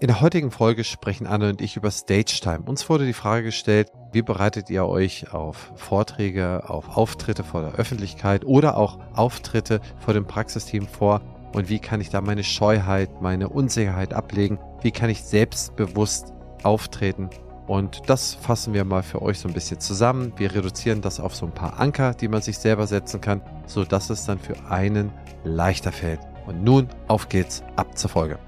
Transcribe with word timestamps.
In 0.00 0.06
der 0.06 0.22
heutigen 0.22 0.50
Folge 0.50 0.82
sprechen 0.82 1.26
Anne 1.26 1.50
und 1.50 1.60
ich 1.60 1.76
über 1.76 1.90
Stage 1.90 2.40
Time. 2.40 2.60
Uns 2.64 2.88
wurde 2.88 3.04
die 3.04 3.12
Frage 3.12 3.44
gestellt, 3.44 3.92
wie 4.12 4.22
bereitet 4.22 4.70
ihr 4.70 4.86
euch 4.86 5.34
auf 5.34 5.72
Vorträge, 5.76 6.70
auf 6.70 6.96
Auftritte 6.96 7.44
vor 7.44 7.60
der 7.60 7.74
Öffentlichkeit 7.74 8.46
oder 8.46 8.78
auch 8.78 8.98
Auftritte 9.12 9.82
vor 9.98 10.14
dem 10.14 10.24
Praxisteam 10.24 10.88
vor? 10.88 11.20
Und 11.52 11.68
wie 11.68 11.80
kann 11.80 12.00
ich 12.00 12.08
da 12.08 12.22
meine 12.22 12.44
Scheuheit, 12.44 13.20
meine 13.20 13.50
Unsicherheit 13.50 14.14
ablegen? 14.14 14.58
Wie 14.80 14.90
kann 14.90 15.10
ich 15.10 15.22
selbstbewusst 15.22 16.32
auftreten? 16.62 17.28
Und 17.66 18.00
das 18.06 18.32
fassen 18.32 18.72
wir 18.72 18.84
mal 18.84 19.02
für 19.02 19.20
euch 19.20 19.38
so 19.38 19.48
ein 19.48 19.54
bisschen 19.54 19.80
zusammen. 19.80 20.32
Wir 20.38 20.54
reduzieren 20.54 21.02
das 21.02 21.20
auf 21.20 21.36
so 21.36 21.44
ein 21.44 21.52
paar 21.52 21.78
Anker, 21.78 22.14
die 22.14 22.28
man 22.28 22.40
sich 22.40 22.56
selber 22.56 22.86
setzen 22.86 23.20
kann, 23.20 23.42
so 23.66 23.84
dass 23.84 24.08
es 24.08 24.24
dann 24.24 24.38
für 24.38 24.56
einen 24.70 25.12
leichter 25.44 25.92
fällt. 25.92 26.20
Und 26.46 26.64
nun 26.64 26.88
auf 27.06 27.28
geht's 27.28 27.62
ab 27.76 27.98
zur 27.98 28.08
Folge. 28.08 28.38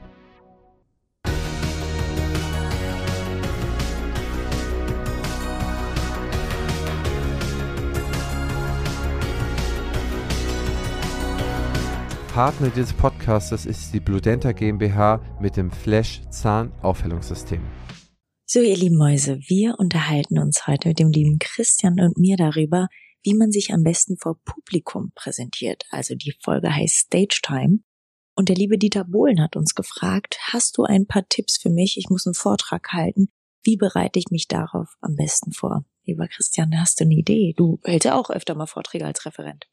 Partner 12.32 12.70
dieses 12.70 12.94
Podcastes 12.94 13.66
ist 13.66 13.92
die 13.92 14.00
Bludenta 14.00 14.52
GmbH 14.52 15.20
mit 15.38 15.58
dem 15.58 15.70
Flash 15.70 16.22
Zahnaufhellungssystem. 16.30 17.60
So, 18.46 18.60
ihr 18.60 18.74
lieben 18.74 18.96
Mäuse, 18.96 19.38
wir 19.48 19.74
unterhalten 19.78 20.38
uns 20.38 20.66
heute 20.66 20.88
mit 20.88 20.98
dem 20.98 21.10
lieben 21.10 21.38
Christian 21.38 22.00
und 22.00 22.16
mir 22.16 22.38
darüber, 22.38 22.88
wie 23.22 23.34
man 23.34 23.52
sich 23.52 23.74
am 23.74 23.82
besten 23.82 24.16
vor 24.16 24.40
Publikum 24.46 25.12
präsentiert. 25.14 25.84
Also 25.90 26.14
die 26.14 26.32
Folge 26.42 26.74
heißt 26.74 27.00
Stage 27.00 27.40
Time. 27.42 27.80
Und 28.34 28.48
der 28.48 28.56
liebe 28.56 28.78
Dieter 28.78 29.04
Bohlen 29.04 29.42
hat 29.42 29.54
uns 29.54 29.74
gefragt, 29.74 30.38
hast 30.40 30.78
du 30.78 30.84
ein 30.84 31.06
paar 31.06 31.28
Tipps 31.28 31.58
für 31.58 31.68
mich? 31.68 31.98
Ich 31.98 32.08
muss 32.08 32.26
einen 32.26 32.32
Vortrag 32.32 32.94
halten. 32.94 33.28
Wie 33.62 33.76
bereite 33.76 34.18
ich 34.18 34.30
mich 34.30 34.48
darauf 34.48 34.88
am 35.02 35.16
besten 35.16 35.52
vor? 35.52 35.84
Lieber 36.06 36.28
Christian, 36.28 36.80
hast 36.80 36.98
du 36.98 37.04
eine 37.04 37.14
Idee? 37.14 37.52
Du 37.58 37.78
hältst 37.84 38.06
ja 38.06 38.18
auch 38.18 38.30
öfter 38.30 38.54
mal 38.54 38.66
Vorträge 38.66 39.04
als 39.04 39.26
Referent. 39.26 39.66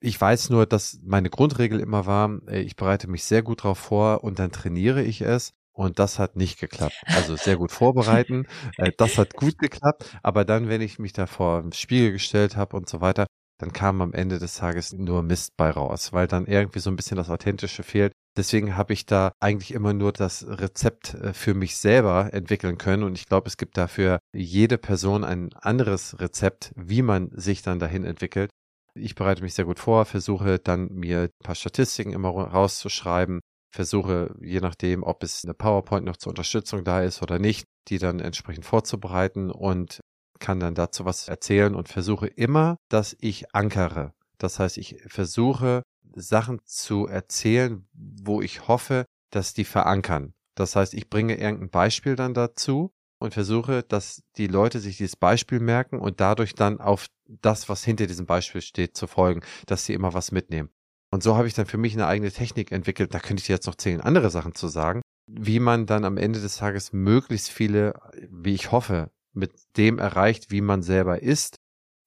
Ich 0.00 0.18
weiß 0.20 0.50
nur, 0.50 0.66
dass 0.66 0.98
meine 1.02 1.30
Grundregel 1.30 1.78
immer 1.80 2.06
war, 2.06 2.40
äh, 2.48 2.60
ich 2.60 2.76
bereite 2.76 3.08
mich 3.08 3.24
sehr 3.24 3.42
gut 3.42 3.60
darauf 3.60 3.78
vor 3.78 4.24
und 4.24 4.38
dann 4.38 4.50
trainiere 4.50 5.02
ich 5.02 5.20
es. 5.20 5.52
Und 5.72 5.98
das 5.98 6.18
hat 6.18 6.36
nicht 6.36 6.58
geklappt. 6.58 7.00
Also 7.06 7.36
sehr 7.36 7.56
gut 7.56 7.70
vorbereiten, 7.72 8.46
äh, 8.76 8.90
das 8.96 9.16
hat 9.18 9.34
gut 9.34 9.56
geklappt. 9.58 10.04
Aber 10.22 10.44
dann, 10.44 10.68
wenn 10.68 10.80
ich 10.80 10.98
mich 10.98 11.12
da 11.12 11.26
vor 11.26 11.62
den 11.62 11.72
Spiegel 11.72 12.12
gestellt 12.12 12.56
habe 12.56 12.76
und 12.76 12.88
so 12.88 13.00
weiter, 13.00 13.26
dann 13.60 13.72
kam 13.72 14.00
am 14.00 14.12
Ende 14.12 14.38
des 14.38 14.56
Tages 14.56 14.92
nur 14.92 15.22
Mist 15.22 15.56
bei 15.56 15.70
raus, 15.70 16.12
weil 16.12 16.26
dann 16.26 16.46
irgendwie 16.46 16.78
so 16.78 16.90
ein 16.90 16.96
bisschen 16.96 17.18
das 17.18 17.28
Authentische 17.28 17.82
fehlt. 17.82 18.12
Deswegen 18.36 18.76
habe 18.76 18.92
ich 18.92 19.06
da 19.06 19.32
eigentlich 19.40 19.72
immer 19.72 19.92
nur 19.92 20.12
das 20.12 20.46
Rezept 20.48 21.14
äh, 21.14 21.32
für 21.34 21.54
mich 21.54 21.76
selber 21.76 22.32
entwickeln 22.32 22.78
können. 22.78 23.02
Und 23.02 23.18
ich 23.18 23.26
glaube, 23.26 23.48
es 23.48 23.56
gibt 23.56 23.76
dafür 23.76 24.18
jede 24.32 24.78
Person 24.78 25.24
ein 25.24 25.52
anderes 25.54 26.20
Rezept, 26.20 26.72
wie 26.74 27.02
man 27.02 27.30
sich 27.32 27.62
dann 27.62 27.78
dahin 27.78 28.04
entwickelt. 28.04 28.50
Ich 28.94 29.14
bereite 29.14 29.42
mich 29.42 29.54
sehr 29.54 29.64
gut 29.64 29.78
vor, 29.78 30.04
versuche 30.04 30.58
dann 30.58 30.88
mir 30.92 31.22
ein 31.22 31.44
paar 31.44 31.54
Statistiken 31.54 32.12
immer 32.12 32.30
rauszuschreiben, 32.30 33.40
versuche, 33.72 34.34
je 34.40 34.60
nachdem, 34.60 35.02
ob 35.02 35.22
es 35.22 35.44
eine 35.44 35.54
PowerPoint 35.54 36.04
noch 36.04 36.16
zur 36.16 36.30
Unterstützung 36.30 36.84
da 36.84 37.02
ist 37.02 37.22
oder 37.22 37.38
nicht, 37.38 37.64
die 37.88 37.98
dann 37.98 38.20
entsprechend 38.20 38.64
vorzubereiten 38.64 39.50
und 39.50 40.00
kann 40.38 40.58
dann 40.58 40.74
dazu 40.74 41.04
was 41.04 41.28
erzählen 41.28 41.74
und 41.74 41.88
versuche 41.88 42.26
immer, 42.26 42.76
dass 42.88 43.16
ich 43.20 43.54
ankere. 43.54 44.12
Das 44.38 44.58
heißt, 44.58 44.78
ich 44.78 44.96
versuche 45.06 45.82
Sachen 46.14 46.60
zu 46.64 47.06
erzählen, 47.06 47.86
wo 47.92 48.40
ich 48.40 48.66
hoffe, 48.66 49.04
dass 49.30 49.54
die 49.54 49.64
verankern. 49.64 50.32
Das 50.56 50.76
heißt, 50.76 50.94
ich 50.94 51.08
bringe 51.08 51.38
irgendein 51.38 51.70
Beispiel 51.70 52.16
dann 52.16 52.34
dazu 52.34 52.90
und 53.20 53.34
versuche, 53.34 53.82
dass 53.82 54.22
die 54.36 54.46
Leute 54.46 54.80
sich 54.80 54.96
dieses 54.96 55.14
Beispiel 55.14 55.60
merken 55.60 56.00
und 56.00 56.20
dadurch 56.20 56.54
dann 56.54 56.80
auf 56.80 57.06
das, 57.28 57.68
was 57.68 57.84
hinter 57.84 58.06
diesem 58.06 58.26
Beispiel 58.26 58.62
steht, 58.62 58.96
zu 58.96 59.06
folgen, 59.06 59.42
dass 59.66 59.84
sie 59.84 59.94
immer 59.94 60.14
was 60.14 60.32
mitnehmen. 60.32 60.70
Und 61.12 61.22
so 61.22 61.36
habe 61.36 61.46
ich 61.46 61.54
dann 61.54 61.66
für 61.66 61.78
mich 61.78 61.92
eine 61.92 62.06
eigene 62.06 62.30
Technik 62.32 62.72
entwickelt. 62.72 63.12
Da 63.14 63.18
könnte 63.18 63.42
ich 63.42 63.48
jetzt 63.48 63.66
noch 63.66 63.74
zehn 63.74 64.00
andere 64.00 64.30
Sachen 64.30 64.54
zu 64.54 64.68
sagen, 64.68 65.02
wie 65.26 65.60
man 65.60 65.86
dann 65.86 66.04
am 66.04 66.16
Ende 66.16 66.40
des 66.40 66.56
Tages 66.56 66.92
möglichst 66.92 67.50
viele, 67.50 68.00
wie 68.30 68.54
ich 68.54 68.72
hoffe, 68.72 69.10
mit 69.32 69.52
dem 69.76 69.98
erreicht, 69.98 70.50
wie 70.50 70.60
man 70.60 70.82
selber 70.82 71.22
ist. 71.22 71.56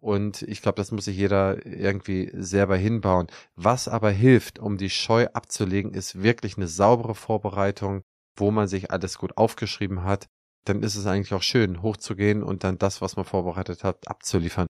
Und 0.02 0.42
ich 0.42 0.62
glaube, 0.62 0.76
das 0.76 0.92
muss 0.92 1.06
sich 1.06 1.16
jeder 1.16 1.66
irgendwie 1.66 2.30
selber 2.34 2.76
hinbauen. 2.76 3.28
Was 3.56 3.88
aber 3.88 4.12
hilft, 4.12 4.60
um 4.60 4.78
die 4.78 4.90
Scheu 4.90 5.28
abzulegen, 5.32 5.94
ist 5.94 6.22
wirklich 6.22 6.58
eine 6.58 6.68
saubere 6.68 7.16
Vorbereitung, 7.16 8.02
wo 8.36 8.52
man 8.52 8.68
sich 8.68 8.92
alles 8.92 9.18
gut 9.18 9.38
aufgeschrieben 9.38 10.04
hat. 10.04 10.28
Dann 10.66 10.84
ist 10.84 10.96
es 10.96 11.06
eigentlich 11.06 11.34
auch 11.34 11.44
schön, 11.44 11.82
hochzugehen 11.82 12.44
und 12.44 12.64
dann 12.64 12.78
das, 12.78 13.02
was 13.02 13.16
man 13.16 13.26
vorbereitet 13.26 13.84
hat, 13.84 14.08
abzuliefern. 14.08 14.68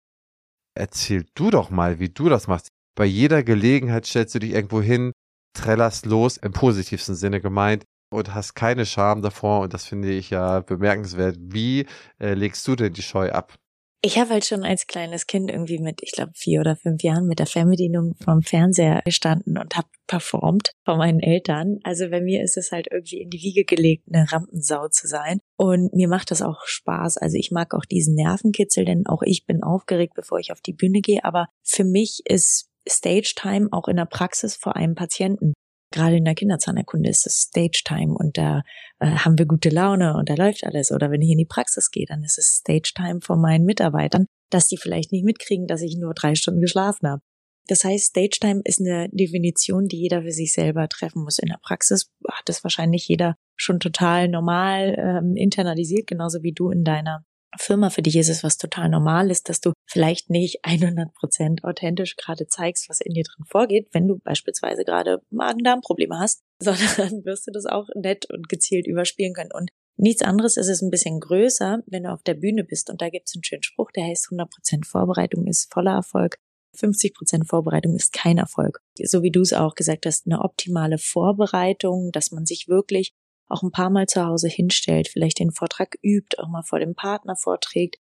Erzähl 0.74 1.26
du 1.34 1.50
doch 1.50 1.70
mal, 1.70 1.98
wie 1.98 2.10
du 2.10 2.28
das 2.28 2.46
machst. 2.46 2.68
Bei 2.96 3.04
jeder 3.04 3.42
Gelegenheit 3.42 4.06
stellst 4.06 4.34
du 4.34 4.38
dich 4.38 4.52
irgendwo 4.52 4.82
hin, 4.82 5.12
trällerst 5.56 6.06
los, 6.06 6.36
im 6.36 6.52
positivsten 6.52 7.14
Sinne 7.14 7.40
gemeint, 7.40 7.84
und 8.10 8.34
hast 8.34 8.54
keine 8.54 8.86
Scham 8.86 9.22
davor. 9.22 9.60
Und 9.60 9.74
das 9.74 9.84
finde 9.84 10.10
ich 10.10 10.30
ja 10.30 10.60
bemerkenswert. 10.60 11.36
Wie 11.40 11.86
äh, 12.18 12.34
legst 12.34 12.66
du 12.66 12.76
denn 12.76 12.92
die 12.92 13.02
Scheu 13.02 13.30
ab? 13.32 13.54
Ich 14.00 14.16
habe 14.16 14.30
halt 14.30 14.44
schon 14.44 14.62
als 14.62 14.86
kleines 14.86 15.26
Kind 15.26 15.50
irgendwie 15.50 15.80
mit, 15.80 16.02
ich 16.02 16.12
glaube, 16.12 16.30
vier 16.34 16.60
oder 16.60 16.76
fünf 16.76 17.02
Jahren 17.02 17.26
mit 17.26 17.40
der 17.40 17.46
Fernbedienung 17.46 18.14
vom 18.22 18.42
Fernseher 18.42 19.02
gestanden 19.04 19.58
und 19.58 19.76
habe 19.76 19.88
performt 20.06 20.70
von 20.84 20.98
meinen 20.98 21.18
Eltern. 21.18 21.80
Also 21.82 22.08
bei 22.08 22.20
mir 22.20 22.44
ist 22.44 22.56
es 22.56 22.70
halt 22.70 22.86
irgendwie 22.92 23.20
in 23.20 23.30
die 23.30 23.42
Wiege 23.42 23.64
gelegt, 23.64 24.04
eine 24.06 24.30
Rampensau 24.30 24.86
zu 24.86 25.08
sein. 25.08 25.40
Und 25.56 25.92
mir 25.94 26.06
macht 26.06 26.30
das 26.30 26.42
auch 26.42 26.64
Spaß. 26.64 27.16
Also 27.16 27.36
ich 27.36 27.50
mag 27.50 27.74
auch 27.74 27.84
diesen 27.84 28.14
Nervenkitzel, 28.14 28.84
denn 28.84 29.04
auch 29.06 29.22
ich 29.24 29.46
bin 29.46 29.64
aufgeregt, 29.64 30.14
bevor 30.14 30.38
ich 30.38 30.52
auf 30.52 30.60
die 30.60 30.74
Bühne 30.74 31.00
gehe. 31.00 31.24
Aber 31.24 31.48
für 31.64 31.84
mich 31.84 32.22
ist 32.24 32.68
Stage 32.88 33.34
Time 33.36 33.68
auch 33.72 33.88
in 33.88 33.96
der 33.96 34.06
Praxis 34.06 34.54
vor 34.54 34.76
einem 34.76 34.94
Patienten 34.94 35.54
gerade 35.90 36.16
in 36.16 36.24
der 36.24 36.34
Kinderzahnerkunde 36.34 37.08
ist 37.08 37.26
es 37.26 37.40
Stage 37.40 37.82
Time 37.84 38.14
und 38.14 38.36
da 38.36 38.62
äh, 38.98 39.06
haben 39.06 39.38
wir 39.38 39.46
gute 39.46 39.68
Laune 39.68 40.16
und 40.16 40.28
da 40.28 40.34
läuft 40.34 40.64
alles. 40.64 40.92
Oder 40.92 41.10
wenn 41.10 41.22
ich 41.22 41.30
in 41.30 41.38
die 41.38 41.46
Praxis 41.46 41.90
gehe, 41.90 42.06
dann 42.06 42.22
ist 42.22 42.38
es 42.38 42.56
Stage 42.56 42.92
Time 42.94 43.20
von 43.22 43.40
meinen 43.40 43.64
Mitarbeitern, 43.64 44.26
dass 44.50 44.68
die 44.68 44.76
vielleicht 44.76 45.12
nicht 45.12 45.24
mitkriegen, 45.24 45.66
dass 45.66 45.82
ich 45.82 45.96
nur 45.96 46.14
drei 46.14 46.34
Stunden 46.34 46.60
geschlafen 46.60 47.08
habe. 47.08 47.22
Das 47.68 47.84
heißt, 47.84 48.06
Stage 48.06 48.38
Time 48.40 48.62
ist 48.64 48.80
eine 48.80 49.08
Definition, 49.10 49.88
die 49.88 49.98
jeder 49.98 50.22
für 50.22 50.32
sich 50.32 50.54
selber 50.54 50.88
treffen 50.88 51.22
muss. 51.22 51.38
In 51.38 51.48
der 51.48 51.60
Praxis 51.62 52.10
hat 52.26 52.48
es 52.48 52.64
wahrscheinlich 52.64 53.06
jeder 53.08 53.36
schon 53.56 53.78
total 53.78 54.28
normal 54.28 54.96
ähm, 54.98 55.36
internalisiert, 55.36 56.06
genauso 56.06 56.42
wie 56.42 56.52
du 56.52 56.70
in 56.70 56.82
deiner 56.82 57.24
Firma. 57.56 57.90
Für 57.90 58.02
dich 58.02 58.16
ist 58.16 58.28
es 58.28 58.44
was 58.44 58.58
total 58.58 58.88
normal 58.88 59.30
ist, 59.30 59.48
dass 59.48 59.60
du 59.60 59.72
vielleicht 59.86 60.30
nicht 60.30 60.60
100 60.64 61.12
Prozent 61.14 61.64
authentisch 61.64 62.16
gerade 62.16 62.46
zeigst, 62.46 62.88
was 62.88 63.00
in 63.00 63.14
dir 63.14 63.24
drin 63.24 63.44
vorgeht, 63.46 63.88
wenn 63.92 64.08
du 64.08 64.18
beispielsweise 64.18 64.84
gerade 64.84 65.22
Magen-Darm-Probleme 65.30 66.18
hast, 66.18 66.42
sondern 66.62 67.24
wirst 67.24 67.46
du 67.46 67.52
das 67.52 67.66
auch 67.66 67.88
nett 67.94 68.26
und 68.30 68.48
gezielt 68.48 68.86
überspielen 68.86 69.34
können. 69.34 69.52
Und 69.52 69.70
nichts 69.96 70.22
anderes 70.22 70.56
ist 70.56 70.68
es 70.68 70.82
ein 70.82 70.90
bisschen 70.90 71.20
größer, 71.20 71.82
wenn 71.86 72.04
du 72.04 72.12
auf 72.12 72.22
der 72.22 72.34
Bühne 72.34 72.64
bist. 72.64 72.90
Und 72.90 73.00
da 73.00 73.08
gibt 73.08 73.28
es 73.28 73.34
einen 73.34 73.44
schönen 73.44 73.62
Spruch, 73.62 73.90
der 73.92 74.04
heißt 74.04 74.26
100 74.30 74.50
Prozent 74.50 74.86
Vorbereitung 74.86 75.46
ist 75.46 75.72
voller 75.72 75.94
Erfolg. 75.94 76.38
50 76.76 77.14
Prozent 77.14 77.48
Vorbereitung 77.48 77.96
ist 77.96 78.12
kein 78.12 78.38
Erfolg. 78.38 78.80
So 79.02 79.22
wie 79.22 79.30
du 79.30 79.40
es 79.40 79.52
auch 79.52 79.74
gesagt 79.74 80.06
hast, 80.06 80.26
eine 80.26 80.42
optimale 80.42 80.98
Vorbereitung, 80.98 82.12
dass 82.12 82.30
man 82.30 82.46
sich 82.46 82.68
wirklich 82.68 83.12
auch 83.48 83.62
ein 83.62 83.72
paar 83.72 83.90
Mal 83.90 84.06
zu 84.06 84.24
Hause 84.24 84.48
hinstellt, 84.48 85.08
vielleicht 85.08 85.38
den 85.38 85.52
Vortrag 85.52 85.96
übt, 86.02 86.38
auch 86.38 86.48
mal 86.48 86.62
vor 86.62 86.78
dem 86.78 86.94
Partner 86.94 87.36
vorträgt, 87.36 87.96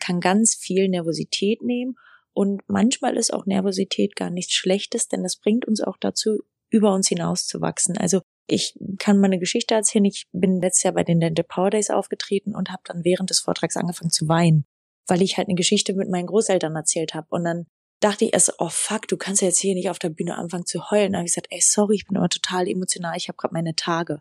kann 0.00 0.20
ganz 0.20 0.54
viel 0.54 0.88
Nervosität 0.88 1.62
nehmen. 1.62 1.96
Und 2.32 2.62
manchmal 2.68 3.16
ist 3.16 3.32
auch 3.32 3.46
Nervosität 3.46 4.16
gar 4.16 4.30
nichts 4.30 4.52
Schlechtes, 4.52 5.08
denn 5.08 5.24
es 5.24 5.36
bringt 5.36 5.66
uns 5.66 5.80
auch 5.80 5.96
dazu, 5.98 6.40
über 6.70 6.94
uns 6.94 7.08
hinaus 7.08 7.46
zu 7.46 7.60
wachsen. 7.60 7.98
Also 7.98 8.20
ich 8.46 8.78
kann 8.98 9.18
meine 9.18 9.38
Geschichte 9.38 9.74
erzählen. 9.74 10.04
Ich 10.04 10.26
bin 10.32 10.60
letztes 10.60 10.84
Jahr 10.84 10.94
bei 10.94 11.04
den 11.04 11.20
Dental 11.20 11.44
Power 11.44 11.70
Days 11.70 11.90
aufgetreten 11.90 12.54
und 12.54 12.70
habe 12.70 12.82
dann 12.84 13.04
während 13.04 13.30
des 13.30 13.40
Vortrags 13.40 13.76
angefangen 13.76 14.10
zu 14.10 14.28
weinen, 14.28 14.64
weil 15.06 15.22
ich 15.22 15.36
halt 15.36 15.48
eine 15.48 15.56
Geschichte 15.56 15.94
mit 15.94 16.08
meinen 16.08 16.26
Großeltern 16.26 16.74
erzählt 16.74 17.14
habe. 17.14 17.26
Und 17.30 17.44
dann 17.44 17.66
dachte 18.00 18.24
ich 18.24 18.32
erst, 18.32 18.54
oh 18.58 18.68
fuck, 18.68 19.06
du 19.08 19.16
kannst 19.16 19.42
ja 19.42 19.48
jetzt 19.48 19.60
hier 19.60 19.74
nicht 19.74 19.90
auf 19.90 19.98
der 19.98 20.08
Bühne 20.08 20.36
anfangen 20.36 20.66
zu 20.66 20.90
heulen. 20.90 21.12
Da 21.12 21.18
habe 21.18 21.26
ich 21.26 21.32
gesagt, 21.32 21.48
ey, 21.50 21.60
sorry, 21.60 21.96
ich 21.96 22.06
bin 22.06 22.16
aber 22.16 22.28
total 22.28 22.68
emotional, 22.68 23.16
ich 23.16 23.28
habe 23.28 23.36
gerade 23.36 23.54
meine 23.54 23.74
Tage. 23.74 24.18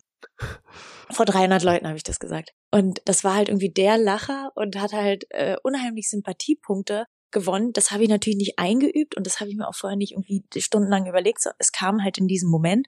Vor 1.12 1.26
300 1.26 1.64
Leuten 1.64 1.88
habe 1.88 1.98
ich 1.98 2.04
das 2.04 2.20
gesagt. 2.20 2.54
Und 2.72 3.02
das 3.06 3.24
war 3.24 3.36
halt 3.36 3.50
irgendwie 3.50 3.72
der 3.72 3.98
Lacher 3.98 4.52
und 4.56 4.80
hat 4.80 4.94
halt 4.94 5.26
äh, 5.30 5.56
unheimlich 5.64 6.10
Sympathiepunkte 6.10 7.06
gewonnen. 7.32 7.74
Das 7.74 7.92
habe 7.92 8.04
ich 8.04 8.10
natürlich 8.10 8.38
nicht 8.38 8.60
eingeübt 8.60 9.16
und 9.16 9.26
das 9.26 9.40
habe 9.40 9.50
ich 9.50 9.58
mir 9.58 9.68
auch 9.68 9.76
vorher 9.76 9.98
nicht 9.98 10.14
irgendwie 10.14 10.44
stundenlang 10.58 11.08
überlegt. 11.08 11.44
Es 11.58 11.72
kam 11.72 12.04
halt 12.04 12.18
in 12.18 12.28
diesem 12.28 12.50
Moment. 12.50 12.88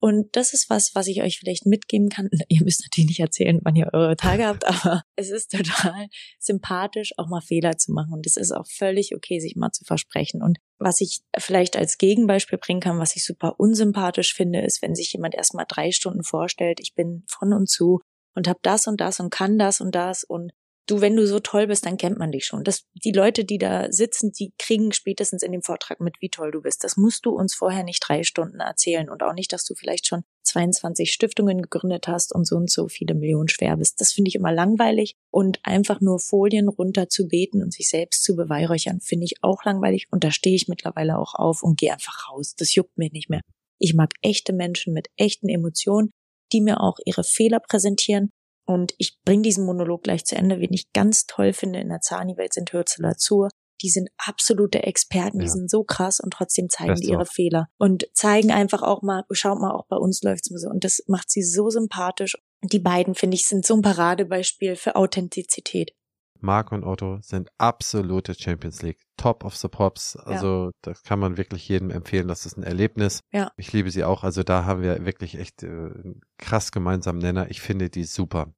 Und 0.00 0.36
das 0.36 0.52
ist 0.52 0.70
was, 0.70 0.94
was 0.94 1.08
ich 1.08 1.22
euch 1.22 1.38
vielleicht 1.38 1.66
mitgeben 1.66 2.08
kann. 2.08 2.28
Ihr 2.48 2.62
müsst 2.62 2.82
natürlich 2.84 3.08
nicht 3.08 3.20
erzählen, 3.20 3.60
wann 3.62 3.74
ihr 3.74 3.90
eure 3.92 4.16
Tage 4.16 4.46
habt, 4.46 4.64
aber 4.66 5.02
es 5.16 5.30
ist 5.30 5.50
total 5.50 6.08
sympathisch, 6.38 7.12
auch 7.16 7.28
mal 7.28 7.40
Fehler 7.40 7.76
zu 7.76 7.92
machen. 7.92 8.12
Und 8.12 8.26
es 8.26 8.36
ist 8.36 8.52
auch 8.52 8.66
völlig 8.66 9.14
okay, 9.14 9.40
sich 9.40 9.56
mal 9.56 9.72
zu 9.72 9.84
versprechen. 9.84 10.42
Und 10.42 10.58
was 10.78 11.00
ich 11.00 11.20
vielleicht 11.36 11.76
als 11.76 11.98
Gegenbeispiel 11.98 12.58
bringen 12.58 12.80
kann, 12.80 12.98
was 12.98 13.16
ich 13.16 13.24
super 13.24 13.58
unsympathisch 13.58 14.34
finde, 14.34 14.60
ist, 14.60 14.82
wenn 14.82 14.94
sich 14.94 15.12
jemand 15.12 15.34
erstmal 15.34 15.66
drei 15.68 15.90
Stunden 15.90 16.22
vorstellt, 16.22 16.78
ich 16.80 16.94
bin 16.94 17.24
von 17.26 17.52
und 17.52 17.68
zu 17.68 18.00
und 18.34 18.46
habe 18.46 18.60
das 18.62 18.86
und 18.86 19.00
das 19.00 19.18
und 19.18 19.30
kann 19.30 19.58
das 19.58 19.80
und 19.80 19.94
das 19.94 20.22
und 20.22 20.52
du, 20.90 21.00
wenn 21.00 21.16
du 21.16 21.26
so 21.26 21.38
toll 21.38 21.66
bist, 21.66 21.86
dann 21.86 21.96
kennt 21.96 22.18
man 22.18 22.32
dich 22.32 22.44
schon. 22.46 22.64
Das, 22.64 22.84
die 23.04 23.12
Leute, 23.12 23.44
die 23.44 23.58
da 23.58 23.92
sitzen, 23.92 24.32
die 24.32 24.52
kriegen 24.58 24.92
spätestens 24.92 25.42
in 25.42 25.52
dem 25.52 25.62
Vortrag 25.62 26.00
mit, 26.00 26.16
wie 26.20 26.30
toll 26.30 26.50
du 26.50 26.62
bist. 26.62 26.82
Das 26.82 26.96
musst 26.96 27.26
du 27.26 27.30
uns 27.30 27.54
vorher 27.54 27.84
nicht 27.84 28.02
drei 28.06 28.22
Stunden 28.24 28.60
erzählen 28.60 29.08
und 29.08 29.22
auch 29.22 29.34
nicht, 29.34 29.52
dass 29.52 29.64
du 29.64 29.74
vielleicht 29.74 30.06
schon 30.06 30.24
22 30.44 31.12
Stiftungen 31.12 31.62
gegründet 31.62 32.08
hast 32.08 32.34
und 32.34 32.46
so 32.46 32.56
und 32.56 32.70
so 32.70 32.88
viele 32.88 33.14
Millionen 33.14 33.48
schwer 33.48 33.76
bist. 33.76 34.00
Das 34.00 34.12
finde 34.12 34.30
ich 34.30 34.34
immer 34.34 34.52
langweilig 34.52 35.14
und 35.30 35.60
einfach 35.62 36.00
nur 36.00 36.18
Folien 36.18 36.68
runter 36.68 37.08
zu 37.08 37.28
beten 37.28 37.62
und 37.62 37.72
sich 37.72 37.88
selbst 37.88 38.24
zu 38.24 38.34
beweihräuchern, 38.34 39.00
finde 39.00 39.26
ich 39.26 39.36
auch 39.42 39.64
langweilig 39.64 40.06
und 40.10 40.24
da 40.24 40.30
stehe 40.30 40.56
ich 40.56 40.68
mittlerweile 40.68 41.18
auch 41.18 41.34
auf 41.34 41.62
und 41.62 41.78
gehe 41.78 41.92
einfach 41.92 42.30
raus. 42.30 42.54
Das 42.56 42.74
juckt 42.74 42.96
mich 42.96 43.12
nicht 43.12 43.28
mehr. 43.28 43.42
Ich 43.78 43.94
mag 43.94 44.12
echte 44.22 44.52
Menschen 44.52 44.92
mit 44.94 45.08
echten 45.16 45.48
Emotionen, 45.48 46.10
die 46.52 46.62
mir 46.62 46.80
auch 46.80 46.96
ihre 47.04 47.24
Fehler 47.24 47.60
präsentieren 47.60 48.30
und 48.68 48.92
ich 48.98 49.18
bringe 49.24 49.42
diesen 49.42 49.64
Monolog 49.64 50.02
gleich 50.02 50.26
zu 50.26 50.36
Ende. 50.36 50.60
Wen 50.60 50.74
ich 50.74 50.92
ganz 50.92 51.24
toll 51.24 51.54
finde 51.54 51.80
in 51.80 51.88
der 51.88 52.02
Zani-Welt 52.02 52.52
sind 52.52 52.70
Hürzeler 52.70 53.16
Zur. 53.16 53.48
Die 53.80 53.88
sind 53.88 54.10
absolute 54.18 54.82
Experten, 54.82 55.38
die 55.38 55.46
ja. 55.46 55.52
sind 55.52 55.70
so 55.70 55.84
krass 55.84 56.20
und 56.20 56.32
trotzdem 56.32 56.68
zeigen 56.68 56.90
Best 56.90 57.04
die 57.04 57.10
ihre 57.10 57.22
auch. 57.22 57.32
Fehler 57.32 57.68
und 57.78 58.06
zeigen 58.12 58.50
einfach 58.50 58.82
auch 58.82 59.00
mal, 59.00 59.24
schaut 59.30 59.58
mal, 59.58 59.70
auch 59.70 59.86
bei 59.88 59.96
uns 59.96 60.22
läuft's 60.22 60.50
mal 60.50 60.58
so. 60.58 60.68
Und 60.68 60.84
das 60.84 61.02
macht 61.06 61.30
sie 61.30 61.42
so 61.42 61.70
sympathisch. 61.70 62.36
Die 62.62 62.78
beiden, 62.78 63.14
finde 63.14 63.36
ich, 63.36 63.46
sind 63.46 63.64
so 63.64 63.74
ein 63.74 63.82
Paradebeispiel 63.82 64.76
für 64.76 64.96
Authentizität. 64.96 65.94
Marc 66.40 66.72
und 66.72 66.84
Otto 66.84 67.18
sind 67.22 67.50
absolute 67.58 68.34
Champions 68.34 68.82
League. 68.82 69.00
Top 69.16 69.44
of 69.44 69.56
the 69.56 69.68
Pops. 69.68 70.16
Also 70.16 70.66
ja. 70.66 70.70
das 70.82 71.02
kann 71.02 71.18
man 71.18 71.36
wirklich 71.36 71.68
jedem 71.68 71.90
empfehlen. 71.90 72.28
Das 72.28 72.46
ist 72.46 72.56
ein 72.56 72.62
Erlebnis. 72.62 73.20
Ja. 73.32 73.50
Ich 73.56 73.72
liebe 73.72 73.90
sie 73.90 74.04
auch. 74.04 74.24
Also 74.24 74.42
da 74.42 74.64
haben 74.64 74.82
wir 74.82 75.04
wirklich 75.04 75.36
echt 75.36 75.62
äh, 75.62 75.90
krass 76.36 76.70
gemeinsamen 76.70 77.18
Nenner. 77.18 77.50
Ich 77.50 77.60
finde 77.60 77.90
die 77.90 78.04
super. 78.04 78.52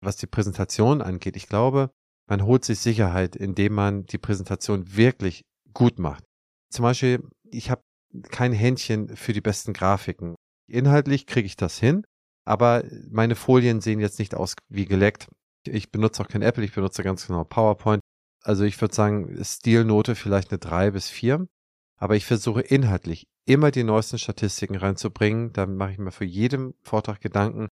Was 0.00 0.16
die 0.16 0.26
Präsentation 0.26 1.02
angeht, 1.02 1.36
ich 1.36 1.48
glaube, 1.48 1.90
man 2.28 2.44
holt 2.44 2.64
sich 2.64 2.80
Sicherheit, 2.80 3.36
indem 3.36 3.74
man 3.74 4.04
die 4.04 4.18
Präsentation 4.18 4.96
wirklich 4.96 5.42
gut 5.72 5.98
macht. 5.98 6.24
Zum 6.70 6.82
Beispiel, 6.82 7.28
ich 7.50 7.70
habe 7.70 7.82
kein 8.30 8.52
Händchen 8.52 9.16
für 9.16 9.32
die 9.32 9.40
besten 9.40 9.72
Grafiken. 9.72 10.34
Inhaltlich 10.68 11.26
kriege 11.26 11.46
ich 11.46 11.56
das 11.56 11.78
hin, 11.78 12.04
aber 12.44 12.84
meine 13.10 13.36
Folien 13.36 13.80
sehen 13.80 14.00
jetzt 14.00 14.18
nicht 14.18 14.34
aus 14.34 14.54
wie 14.68 14.86
geleckt. 14.86 15.28
Ich 15.66 15.90
benutze 15.90 16.22
auch 16.22 16.28
kein 16.28 16.42
Apple, 16.42 16.64
ich 16.64 16.72
benutze 16.72 17.02
ganz 17.02 17.26
genau 17.26 17.44
PowerPoint. 17.44 18.00
Also 18.42 18.64
ich 18.64 18.80
würde 18.80 18.94
sagen, 18.94 19.44
Stilnote 19.44 20.14
vielleicht 20.14 20.50
eine 20.50 20.58
drei 20.58 20.90
bis 20.90 21.08
vier. 21.08 21.46
Aber 21.98 22.14
ich 22.14 22.26
versuche 22.26 22.60
inhaltlich 22.60 23.26
immer 23.46 23.70
die 23.70 23.84
neuesten 23.84 24.18
Statistiken 24.18 24.76
reinzubringen. 24.76 25.52
Da 25.52 25.66
mache 25.66 25.92
ich 25.92 25.98
mir 25.98 26.12
für 26.12 26.24
jedem 26.24 26.74
Vortrag 26.82 27.20
Gedanken, 27.20 27.68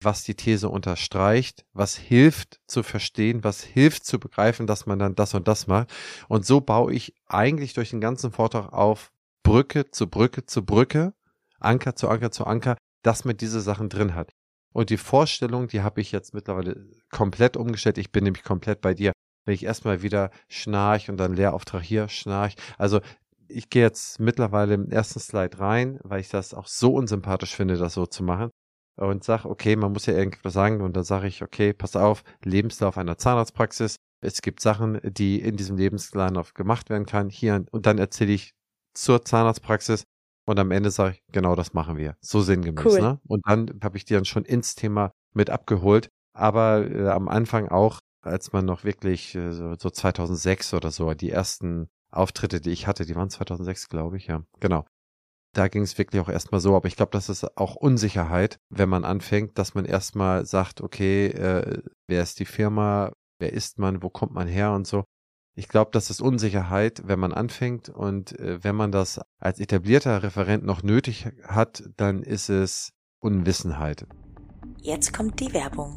was 0.00 0.24
die 0.24 0.34
These 0.34 0.68
unterstreicht, 0.68 1.64
was 1.72 1.96
hilft 1.96 2.60
zu 2.66 2.82
verstehen, 2.82 3.44
was 3.44 3.62
hilft 3.62 4.04
zu 4.04 4.18
begreifen, 4.18 4.66
dass 4.66 4.86
man 4.86 4.98
dann 4.98 5.14
das 5.14 5.34
und 5.34 5.48
das 5.48 5.66
macht. 5.66 5.92
Und 6.28 6.44
so 6.44 6.60
baue 6.60 6.92
ich 6.92 7.14
eigentlich 7.26 7.74
durch 7.74 7.90
den 7.90 8.00
ganzen 8.00 8.30
Vortrag 8.32 8.72
auf 8.72 9.12
Brücke 9.42 9.90
zu 9.90 10.08
Brücke 10.08 10.44
zu 10.44 10.64
Brücke, 10.64 11.14
Anker 11.60 11.96
zu 11.96 12.08
Anker 12.08 12.30
zu 12.30 12.46
Anker, 12.46 12.76
dass 13.02 13.24
man 13.24 13.36
diese 13.36 13.60
Sachen 13.60 13.88
drin 13.88 14.14
hat. 14.14 14.32
Und 14.72 14.90
die 14.90 14.98
Vorstellung, 14.98 15.68
die 15.68 15.80
habe 15.80 16.00
ich 16.00 16.12
jetzt 16.12 16.34
mittlerweile 16.34 16.90
komplett 17.10 17.56
umgestellt. 17.56 17.96
Ich 17.96 18.12
bin 18.12 18.24
nämlich 18.24 18.44
komplett 18.44 18.80
bei 18.82 18.92
dir. 18.92 19.12
Wenn 19.44 19.54
ich 19.54 19.64
erstmal 19.64 20.02
wieder 20.02 20.30
schnarch 20.48 21.08
und 21.08 21.16
dann 21.16 21.34
Lehrauftrag 21.34 21.82
hier 21.82 22.08
schnarch. 22.08 22.56
Also 22.76 23.00
ich 23.48 23.70
gehe 23.70 23.82
jetzt 23.82 24.20
mittlerweile 24.20 24.74
im 24.74 24.90
ersten 24.90 25.20
Slide 25.20 25.58
rein, 25.58 25.98
weil 26.02 26.20
ich 26.20 26.28
das 26.28 26.52
auch 26.52 26.66
so 26.66 26.92
unsympathisch 26.92 27.54
finde, 27.54 27.76
das 27.76 27.94
so 27.94 28.06
zu 28.06 28.22
machen. 28.22 28.50
Und 28.96 29.24
sage, 29.24 29.48
okay, 29.48 29.76
man 29.76 29.92
muss 29.92 30.06
ja 30.06 30.14
irgendwas 30.14 30.54
sagen. 30.54 30.80
Und 30.80 30.96
dann 30.96 31.04
sage 31.04 31.26
ich, 31.26 31.42
okay, 31.42 31.72
pass 31.72 31.96
auf, 31.96 32.24
Lebenslauf 32.42 32.96
einer 32.96 33.18
Zahnarztpraxis. 33.18 33.96
Es 34.22 34.40
gibt 34.40 34.60
Sachen, 34.60 35.00
die 35.04 35.40
in 35.40 35.56
diesem 35.56 35.76
Lebenslauf 35.76 36.54
gemacht 36.54 36.88
werden 36.88 37.04
kann. 37.06 37.28
Hier 37.28 37.64
und 37.70 37.86
dann 37.86 37.98
erzähle 37.98 38.32
ich 38.32 38.52
zur 38.94 39.22
Zahnarztpraxis 39.24 40.04
und 40.46 40.58
am 40.58 40.70
Ende 40.70 40.90
sage 40.90 41.14
ich, 41.14 41.22
genau 41.32 41.54
das 41.54 41.74
machen 41.74 41.96
wir. 41.96 42.16
So 42.20 42.40
sinngemäß. 42.40 42.84
Cool. 42.84 43.00
Ne? 43.00 43.20
Und 43.26 43.42
dann 43.46 43.80
habe 43.82 43.96
ich 43.96 44.04
die 44.04 44.14
dann 44.14 44.24
schon 44.24 44.44
ins 44.44 44.74
Thema 44.74 45.12
mit 45.34 45.50
abgeholt. 45.50 46.08
Aber 46.32 46.88
äh, 46.88 47.08
am 47.08 47.28
Anfang 47.28 47.68
auch, 47.68 47.98
als 48.22 48.52
man 48.52 48.64
noch 48.64 48.84
wirklich 48.84 49.34
äh, 49.34 49.52
so, 49.52 49.74
so 49.76 49.90
2006 49.90 50.74
oder 50.74 50.90
so, 50.90 51.12
die 51.14 51.30
ersten 51.30 51.88
Auftritte, 52.12 52.60
die 52.60 52.70
ich 52.70 52.86
hatte, 52.86 53.04
die 53.04 53.16
waren 53.16 53.30
2006, 53.30 53.88
glaube 53.88 54.16
ich, 54.16 54.28
ja. 54.28 54.42
Genau. 54.60 54.86
Da 55.56 55.68
ging 55.68 55.84
es 55.84 55.96
wirklich 55.96 56.20
auch 56.20 56.28
erstmal 56.28 56.60
so, 56.60 56.76
aber 56.76 56.86
ich 56.86 56.96
glaube, 56.96 57.12
das 57.12 57.30
ist 57.30 57.56
auch 57.56 57.76
Unsicherheit, 57.76 58.58
wenn 58.68 58.90
man 58.90 59.06
anfängt, 59.06 59.56
dass 59.56 59.74
man 59.74 59.86
erstmal 59.86 60.44
sagt, 60.44 60.82
okay, 60.82 61.28
äh, 61.28 61.82
wer 62.06 62.22
ist 62.22 62.40
die 62.40 62.44
Firma, 62.44 63.10
wer 63.38 63.54
ist 63.54 63.78
man, 63.78 64.02
wo 64.02 64.10
kommt 64.10 64.34
man 64.34 64.48
her 64.48 64.72
und 64.72 64.86
so. 64.86 65.04
Ich 65.56 65.68
glaube, 65.68 65.92
das 65.94 66.10
ist 66.10 66.20
Unsicherheit, 66.20 67.04
wenn 67.06 67.18
man 67.18 67.32
anfängt 67.32 67.88
und 67.88 68.38
äh, 68.38 68.62
wenn 68.62 68.76
man 68.76 68.92
das 68.92 69.18
als 69.40 69.58
etablierter 69.58 70.22
Referent 70.22 70.62
noch 70.62 70.82
nötig 70.82 71.26
hat, 71.44 71.84
dann 71.96 72.22
ist 72.22 72.50
es 72.50 72.92
Unwissenheit. 73.20 74.06
Jetzt 74.82 75.14
kommt 75.14 75.40
die 75.40 75.54
Werbung. 75.54 75.96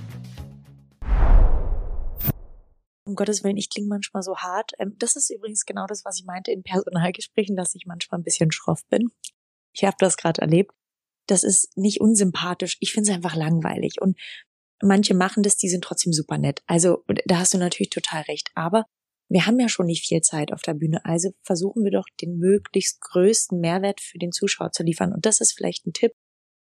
Um 3.11 3.15
Gottes 3.15 3.43
Willen, 3.43 3.57
ich 3.57 3.69
klinge 3.69 3.87
manchmal 3.87 4.23
so 4.23 4.37
hart. 4.37 4.71
Ähm, 4.79 4.95
das 4.97 5.15
ist 5.15 5.29
übrigens 5.29 5.65
genau 5.65 5.85
das, 5.87 6.03
was 6.05 6.19
ich 6.19 6.25
meinte 6.25 6.51
in 6.51 6.63
Personalgesprächen, 6.63 7.55
dass 7.55 7.75
ich 7.75 7.85
manchmal 7.85 8.19
ein 8.19 8.23
bisschen 8.23 8.51
schroff 8.51 8.85
bin. 8.89 9.09
Ich 9.73 9.83
habe 9.83 9.95
das 9.99 10.17
gerade 10.17 10.41
erlebt 10.41 10.73
das 11.31 11.43
ist 11.43 11.75
nicht 11.77 12.01
unsympathisch. 12.01 12.77
Ich 12.79 12.91
finde 12.91 13.09
es 13.09 13.15
einfach 13.15 13.35
langweilig. 13.35 14.01
Und 14.01 14.17
manche 14.81 15.13
machen 15.13 15.43
das, 15.43 15.57
die 15.57 15.69
sind 15.69 15.83
trotzdem 15.83 16.13
super 16.13 16.37
nett. 16.37 16.61
Also 16.67 17.03
da 17.25 17.39
hast 17.39 17.53
du 17.53 17.57
natürlich 17.57 17.89
total 17.89 18.23
recht. 18.23 18.51
Aber 18.53 18.85
wir 19.29 19.45
haben 19.45 19.59
ja 19.59 19.69
schon 19.69 19.85
nicht 19.85 20.05
viel 20.05 20.21
Zeit 20.21 20.51
auf 20.51 20.61
der 20.61 20.73
Bühne. 20.73 21.05
Also 21.05 21.31
versuchen 21.43 21.83
wir 21.83 21.91
doch 21.91 22.05
den 22.21 22.37
möglichst 22.37 22.99
größten 23.01 23.59
Mehrwert 23.59 24.01
für 24.01 24.17
den 24.17 24.31
Zuschauer 24.31 24.71
zu 24.71 24.83
liefern. 24.83 25.13
Und 25.13 25.25
das 25.25 25.39
ist 25.39 25.53
vielleicht 25.53 25.85
ein 25.87 25.93
Tipp, 25.93 26.11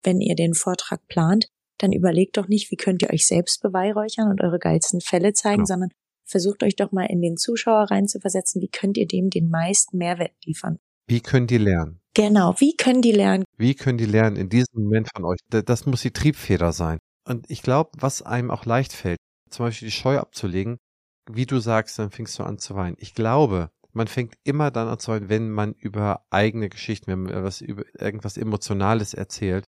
wenn 0.04 0.20
ihr 0.20 0.36
den 0.36 0.54
Vortrag 0.54 1.06
plant, 1.08 1.48
dann 1.78 1.92
überlegt 1.92 2.36
doch 2.36 2.46
nicht, 2.46 2.70
wie 2.70 2.76
könnt 2.76 3.02
ihr 3.02 3.10
euch 3.10 3.26
selbst 3.26 3.62
beweihräuchern 3.62 4.30
und 4.30 4.40
eure 4.42 4.60
geilsten 4.60 5.00
Fälle 5.00 5.32
zeigen, 5.32 5.64
genau. 5.64 5.66
sondern 5.66 5.90
versucht 6.32 6.64
euch 6.64 6.74
doch 6.74 6.90
mal 6.90 7.04
in 7.04 7.22
den 7.22 7.36
Zuschauer 7.36 7.90
reinzuversetzen, 7.90 8.60
wie 8.60 8.68
könnt 8.68 8.96
ihr 8.96 9.06
dem 9.06 9.30
den 9.30 9.48
meisten 9.48 9.98
Mehrwert 9.98 10.32
liefern. 10.44 10.78
Wie 11.06 11.20
können 11.20 11.46
die 11.46 11.58
lernen? 11.58 12.00
Genau, 12.14 12.54
wie 12.58 12.76
können 12.76 13.02
die 13.02 13.12
lernen? 13.12 13.44
Wie 13.56 13.74
können 13.74 13.98
die 13.98 14.06
lernen 14.06 14.36
in 14.36 14.48
diesem 14.48 14.82
Moment 14.82 15.08
von 15.14 15.24
euch? 15.24 15.38
Das 15.48 15.86
muss 15.86 16.02
die 16.02 16.10
Triebfeder 16.10 16.72
sein. 16.72 16.98
Und 17.28 17.48
ich 17.50 17.62
glaube, 17.62 17.90
was 17.98 18.22
einem 18.22 18.50
auch 18.50 18.66
leicht 18.66 18.92
fällt, 18.92 19.18
zum 19.48 19.66
Beispiel 19.66 19.86
die 19.86 19.92
Scheu 19.92 20.18
abzulegen, 20.18 20.78
wie 21.30 21.46
du 21.46 21.60
sagst, 21.60 21.98
dann 21.98 22.10
fängst 22.10 22.38
du 22.38 22.42
an 22.42 22.58
zu 22.58 22.74
weinen. 22.74 22.96
Ich 22.98 23.14
glaube, 23.14 23.70
man 23.92 24.08
fängt 24.08 24.34
immer 24.44 24.70
dann 24.70 24.88
an 24.88 24.98
zu 24.98 25.12
weinen, 25.12 25.28
wenn 25.28 25.50
man 25.50 25.74
über 25.74 26.26
eigene 26.30 26.68
Geschichten, 26.68 27.10
wenn 27.10 27.22
man 27.22 27.44
was 27.44 27.60
über 27.60 27.84
irgendwas 27.98 28.36
Emotionales 28.36 29.14
erzählt 29.14 29.64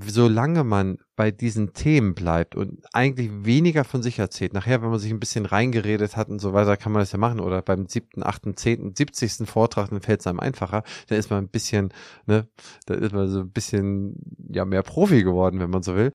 solange 0.00 0.64
man 0.64 0.98
bei 1.16 1.30
diesen 1.30 1.72
Themen 1.72 2.14
bleibt 2.14 2.56
und 2.56 2.84
eigentlich 2.92 3.30
weniger 3.44 3.84
von 3.84 4.02
sich 4.02 4.18
erzählt, 4.18 4.52
nachher, 4.52 4.82
wenn 4.82 4.90
man 4.90 4.98
sich 4.98 5.12
ein 5.12 5.20
bisschen 5.20 5.46
reingeredet 5.46 6.16
hat 6.16 6.28
und 6.28 6.40
so 6.40 6.52
weiter, 6.52 6.76
kann 6.76 6.92
man 6.92 7.00
das 7.00 7.12
ja 7.12 7.18
machen. 7.18 7.40
Oder 7.40 7.62
beim 7.62 7.86
siebten, 7.86 8.22
achten, 8.22 8.56
zehnten, 8.56 8.94
siebzigsten 8.96 9.46
Vortrag, 9.46 9.90
dann 9.90 10.00
fällt 10.00 10.20
es 10.20 10.26
einem 10.26 10.40
einfacher. 10.40 10.82
Da 11.08 11.14
ist 11.16 11.30
man 11.30 11.44
ein 11.44 11.48
bisschen, 11.48 11.92
ne, 12.26 12.48
da 12.86 12.94
ist 12.94 13.12
man 13.12 13.28
so 13.28 13.40
ein 13.40 13.52
bisschen, 13.52 14.16
ja, 14.48 14.64
mehr 14.64 14.82
Profi 14.82 15.22
geworden, 15.22 15.60
wenn 15.60 15.70
man 15.70 15.82
so 15.82 15.94
will. 15.94 16.12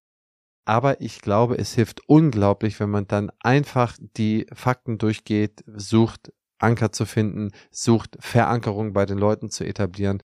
Aber 0.66 1.02
ich 1.02 1.22
glaube, 1.22 1.58
es 1.58 1.74
hilft 1.74 2.02
unglaublich, 2.08 2.80
wenn 2.80 2.90
man 2.90 3.08
dann 3.08 3.32
einfach 3.40 3.98
die 4.18 4.46
Fakten 4.54 4.98
durchgeht, 4.98 5.64
sucht, 5.66 6.34
Anker 6.60 6.92
zu 6.92 7.06
finden, 7.06 7.52
sucht 7.72 8.18
Verankerung 8.20 8.94
bei 8.94 9.06
den 9.06 9.18
Leuten 9.18 9.50
zu 9.50 9.64
etablieren 9.64 10.22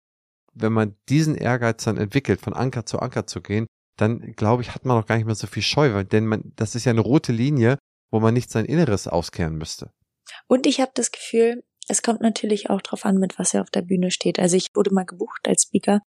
wenn 0.54 0.74
man 0.74 0.96
diesen 1.10 1.36
Ehrgeiz 1.36 1.84
dann 1.84 1.98
entwickelt, 1.98 2.42
von 2.42 2.54
Anker 2.54 2.86
zu 2.86 3.00
Anker 3.00 3.28
zu 3.28 3.42
gehen, 3.42 3.68
dann 3.98 4.34
glaube 4.34 4.64
ich, 4.64 4.74
hat 4.74 4.86
man 4.86 4.98
auch 4.98 5.06
gar 5.06 5.16
nicht 5.16 5.26
mehr 5.26 5.36
so 5.36 5.48
viel 5.48 5.64
Scheu, 5.64 5.94
weil, 5.94 6.06
denn 6.06 6.26
man, 6.26 6.54
das 6.56 6.76
ist 6.76 6.86
ja 6.86 6.92
eine 6.92 7.02
rote 7.02 7.32
Linie, 7.32 7.78
wo 8.10 8.20
man 8.20 8.34
nicht 8.34 8.50
sein 8.50 8.66
Inneres 8.66 9.08
auskehren 9.08 9.56
müsste. 9.56 9.92
Und 10.48 10.66
ich 10.66 10.80
habe 10.80 10.92
das 10.94 11.12
Gefühl, 11.12 11.64
es 11.88 12.02
kommt 12.02 12.22
natürlich 12.22 12.70
auch 12.70 12.82
drauf 12.82 13.06
an, 13.06 13.18
mit 13.18 13.40
was 13.40 13.54
er 13.54 13.62
auf 13.62 13.70
der 13.70 13.82
Bühne 13.82 14.12
steht. 14.12 14.40
Also 14.40 14.56
ich 14.56 14.68
wurde 14.76 14.94
mal 14.94 15.06
gebucht 15.06 15.48
als 15.48 15.64
Speaker 15.64 16.02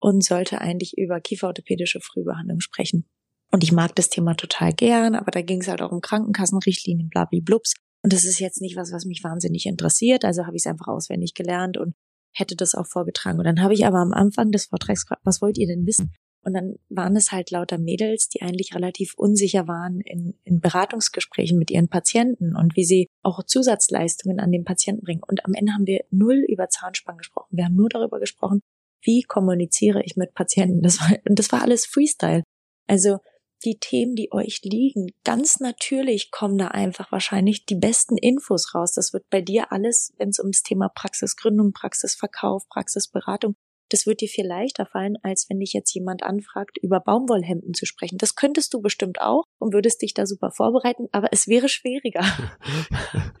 und 0.00 0.24
sollte 0.24 0.60
eigentlich 0.60 0.96
über 0.96 1.20
kieferorthopädische 1.20 2.00
Frühbehandlung 2.00 2.60
sprechen. 2.60 3.06
Und 3.52 3.62
ich 3.62 3.72
mag 3.72 3.94
das 3.94 4.08
Thema 4.08 4.34
total 4.34 4.72
gern, 4.72 5.14
aber 5.14 5.30
da 5.30 5.40
ging 5.40 5.60
es 5.60 5.68
halt 5.68 5.82
auch 5.82 5.92
um 5.92 6.00
Krankenkassenrichtlinien, 6.00 7.08
blabli-blubs. 7.08 7.74
Und 8.02 8.12
das 8.12 8.24
ist 8.24 8.38
jetzt 8.38 8.60
nicht 8.60 8.76
was, 8.76 8.92
was 8.92 9.04
mich 9.04 9.24
wahnsinnig 9.24 9.66
interessiert. 9.66 10.24
Also 10.24 10.46
habe 10.46 10.56
ich 10.56 10.62
es 10.62 10.66
einfach 10.66 10.88
auswendig 10.88 11.34
gelernt 11.34 11.76
und 11.76 11.94
hätte 12.36 12.56
das 12.56 12.74
auch 12.74 12.86
vorgetragen. 12.86 13.38
Und 13.38 13.44
dann 13.44 13.62
habe 13.62 13.74
ich 13.74 13.86
aber 13.86 13.98
am 13.98 14.12
Anfang 14.12 14.52
des 14.52 14.66
Vortrags 14.66 15.06
gefragt, 15.06 15.22
was 15.24 15.40
wollt 15.40 15.58
ihr 15.58 15.66
denn 15.66 15.86
wissen? 15.86 16.12
Und 16.42 16.54
dann 16.54 16.76
waren 16.88 17.16
es 17.16 17.32
halt 17.32 17.50
lauter 17.50 17.76
Mädels, 17.76 18.28
die 18.28 18.40
eigentlich 18.40 18.72
relativ 18.72 19.14
unsicher 19.16 19.66
waren 19.66 20.00
in, 20.00 20.38
in 20.44 20.60
Beratungsgesprächen 20.60 21.58
mit 21.58 21.72
ihren 21.72 21.88
Patienten 21.88 22.54
und 22.54 22.76
wie 22.76 22.84
sie 22.84 23.08
auch 23.24 23.42
Zusatzleistungen 23.42 24.38
an 24.38 24.52
den 24.52 24.64
Patienten 24.64 25.02
bringen. 25.02 25.22
Und 25.26 25.44
am 25.44 25.54
Ende 25.54 25.72
haben 25.72 25.86
wir 25.86 26.04
null 26.10 26.44
über 26.48 26.68
Zahnspangen 26.68 27.18
gesprochen. 27.18 27.56
Wir 27.56 27.64
haben 27.64 27.74
nur 27.74 27.88
darüber 27.88 28.20
gesprochen, 28.20 28.60
wie 29.02 29.22
kommuniziere 29.22 30.04
ich 30.04 30.16
mit 30.16 30.34
Patienten. 30.34 30.82
Das 30.82 31.00
war, 31.00 31.16
und 31.28 31.36
das 31.36 31.50
war 31.50 31.62
alles 31.62 31.84
Freestyle. 31.84 32.44
Also 32.86 33.18
die 33.64 33.78
Themen, 33.78 34.14
die 34.14 34.32
euch 34.32 34.60
liegen, 34.62 35.08
ganz 35.24 35.60
natürlich 35.60 36.30
kommen 36.30 36.58
da 36.58 36.68
einfach 36.68 37.10
wahrscheinlich 37.10 37.66
die 37.66 37.76
besten 37.76 38.16
Infos 38.16 38.74
raus. 38.74 38.92
Das 38.92 39.12
wird 39.12 39.24
bei 39.30 39.40
dir 39.40 39.72
alles, 39.72 40.12
wenn 40.18 40.28
es 40.28 40.38
ums 40.38 40.62
Thema 40.62 40.88
Praxisgründung, 40.88 41.72
Praxisverkauf, 41.72 42.68
Praxisberatung, 42.68 43.56
das 43.88 44.06
wird 44.06 44.20
dir 44.20 44.28
viel 44.28 44.46
leichter 44.46 44.84
fallen, 44.84 45.16
als 45.22 45.46
wenn 45.48 45.60
dich 45.60 45.72
jetzt 45.72 45.94
jemand 45.94 46.22
anfragt, 46.24 46.76
über 46.82 47.00
Baumwollhemden 47.00 47.72
zu 47.74 47.86
sprechen. 47.86 48.18
Das 48.18 48.34
könntest 48.34 48.74
du 48.74 48.80
bestimmt 48.80 49.20
auch 49.20 49.44
und 49.58 49.72
würdest 49.74 50.02
dich 50.02 50.12
da 50.12 50.26
super 50.26 50.50
vorbereiten, 50.50 51.06
aber 51.12 51.28
es 51.30 51.46
wäre 51.46 51.68
schwieriger. 51.68 52.24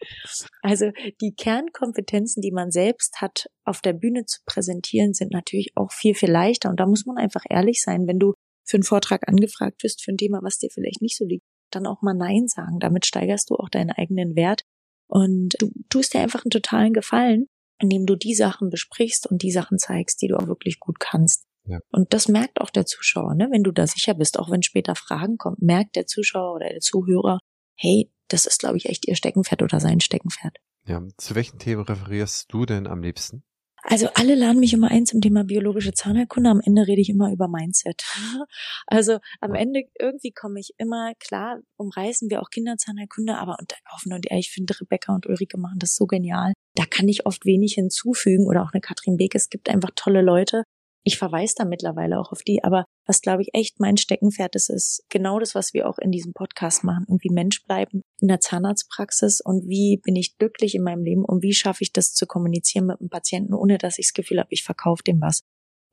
also 0.62 0.90
die 1.20 1.34
Kernkompetenzen, 1.34 2.42
die 2.42 2.52
man 2.52 2.70
selbst 2.70 3.20
hat, 3.20 3.46
auf 3.64 3.80
der 3.80 3.92
Bühne 3.92 4.24
zu 4.24 4.40
präsentieren, 4.46 5.14
sind 5.14 5.32
natürlich 5.32 5.72
auch 5.74 5.90
viel, 5.90 6.14
viel 6.14 6.30
leichter. 6.30 6.70
Und 6.70 6.78
da 6.78 6.86
muss 6.86 7.06
man 7.06 7.16
einfach 7.16 7.42
ehrlich 7.48 7.82
sein, 7.82 8.06
wenn 8.06 8.20
du 8.20 8.34
für 8.66 8.76
einen 8.76 8.84
Vortrag 8.84 9.28
angefragt 9.28 9.82
wirst, 9.82 10.04
für 10.04 10.12
ein 10.12 10.18
Thema, 10.18 10.40
was 10.42 10.58
dir 10.58 10.70
vielleicht 10.70 11.00
nicht 11.00 11.16
so 11.16 11.24
liegt, 11.24 11.44
dann 11.70 11.86
auch 11.86 12.02
mal 12.02 12.14
Nein 12.14 12.48
sagen. 12.48 12.78
Damit 12.80 13.06
steigerst 13.06 13.50
du 13.50 13.54
auch 13.56 13.68
deinen 13.68 13.90
eigenen 13.90 14.36
Wert 14.36 14.62
und 15.08 15.54
du 15.60 15.70
tust 15.88 16.14
dir 16.14 16.20
einfach 16.20 16.44
einen 16.44 16.50
totalen 16.50 16.92
Gefallen, 16.92 17.46
indem 17.80 18.06
du 18.06 18.16
die 18.16 18.34
Sachen 18.34 18.70
besprichst 18.70 19.26
und 19.26 19.42
die 19.42 19.50
Sachen 19.50 19.78
zeigst, 19.78 20.20
die 20.22 20.28
du 20.28 20.36
auch 20.36 20.46
wirklich 20.46 20.80
gut 20.80 20.98
kannst. 21.00 21.44
Ja. 21.64 21.80
Und 21.90 22.12
das 22.12 22.28
merkt 22.28 22.60
auch 22.60 22.70
der 22.70 22.86
Zuschauer, 22.86 23.34
ne? 23.34 23.48
wenn 23.50 23.64
du 23.64 23.72
da 23.72 23.86
sicher 23.86 24.14
bist, 24.14 24.38
auch 24.38 24.50
wenn 24.50 24.62
später 24.62 24.94
Fragen 24.94 25.36
kommen, 25.36 25.56
merkt 25.60 25.96
der 25.96 26.06
Zuschauer 26.06 26.54
oder 26.54 26.68
der 26.68 26.80
Zuhörer, 26.80 27.40
hey, 27.76 28.10
das 28.28 28.46
ist, 28.46 28.60
glaube 28.60 28.76
ich, 28.76 28.86
echt 28.86 29.06
ihr 29.06 29.16
Steckenpferd 29.16 29.62
oder 29.62 29.80
sein 29.80 30.00
Steckenpferd. 30.00 30.56
Ja, 30.86 31.02
zu 31.16 31.34
welchen 31.34 31.58
Themen 31.58 31.82
referierst 31.82 32.52
du 32.52 32.66
denn 32.66 32.86
am 32.86 33.02
liebsten? 33.02 33.42
Also 33.88 34.08
alle 34.14 34.34
laden 34.34 34.58
mich 34.58 34.72
immer 34.72 34.90
ein 34.90 35.06
zum 35.06 35.20
Thema 35.20 35.44
biologische 35.44 35.92
Zahnheilkunde. 35.92 36.50
Am 36.50 36.60
Ende 36.60 36.88
rede 36.88 37.00
ich 37.00 37.08
immer 37.08 37.30
über 37.30 37.48
Mindset. 37.48 38.04
Also 38.88 39.18
am 39.40 39.54
Ende 39.54 39.82
irgendwie 39.98 40.30
komme 40.30 40.60
ich 40.60 40.74
immer, 40.78 41.12
klar, 41.18 41.58
umreißen 41.76 42.30
wir 42.30 42.40
auch 42.40 42.50
Kinderzahnheilkunde, 42.50 43.36
aber 43.36 43.56
und 43.58 43.74
offen 43.92 44.12
und 44.12 44.30
ehrlich, 44.30 44.48
ich 44.48 44.52
finde 44.52 44.80
Rebecca 44.80 45.14
und 45.14 45.26
Ulrike 45.26 45.58
machen 45.58 45.78
das 45.78 45.96
so 45.96 46.06
genial. 46.06 46.52
Da 46.74 46.84
kann 46.84 47.08
ich 47.08 47.26
oft 47.26 47.44
wenig 47.44 47.74
hinzufügen 47.74 48.46
oder 48.46 48.62
auch 48.62 48.72
eine 48.72 48.80
Katrin 48.80 49.16
Beek. 49.16 49.34
Es 49.34 49.48
gibt 49.48 49.68
einfach 49.68 49.90
tolle 49.96 50.22
Leute, 50.22 50.64
ich 51.06 51.18
verweise 51.18 51.54
da 51.56 51.64
mittlerweile 51.64 52.18
auch 52.18 52.32
auf 52.32 52.42
die, 52.42 52.64
aber 52.64 52.84
was 53.06 53.20
glaube 53.20 53.42
ich 53.42 53.50
echt 53.52 53.78
mein 53.78 53.96
Steckenpferd 53.96 54.56
ist, 54.56 54.70
ist 54.70 55.04
genau 55.08 55.38
das, 55.38 55.54
was 55.54 55.72
wir 55.72 55.88
auch 55.88 55.98
in 55.98 56.10
diesem 56.10 56.32
Podcast 56.32 56.82
machen, 56.82 57.04
irgendwie 57.06 57.30
Mensch 57.30 57.64
bleiben 57.64 58.02
in 58.20 58.26
der 58.26 58.40
Zahnarztpraxis 58.40 59.40
und 59.40 59.68
wie 59.68 60.00
bin 60.02 60.16
ich 60.16 60.36
glücklich 60.36 60.74
in 60.74 60.82
meinem 60.82 61.04
Leben 61.04 61.24
und 61.24 61.44
wie 61.44 61.54
schaffe 61.54 61.84
ich 61.84 61.92
das 61.92 62.12
zu 62.12 62.26
kommunizieren 62.26 62.86
mit 62.86 62.98
einem 62.98 63.08
Patienten, 63.08 63.54
ohne 63.54 63.78
dass 63.78 64.00
ich 64.00 64.08
das 64.08 64.14
Gefühl 64.14 64.40
habe, 64.40 64.48
ich 64.50 64.64
verkaufe 64.64 65.04
dem 65.04 65.20
was. 65.20 65.42